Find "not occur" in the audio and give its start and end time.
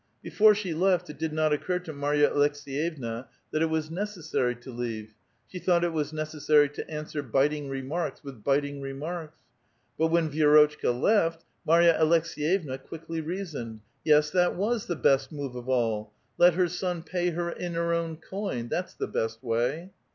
1.31-1.77